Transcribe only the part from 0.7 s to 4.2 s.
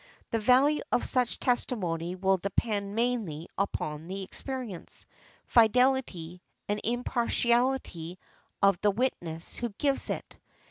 of such testimony will depend mainly upon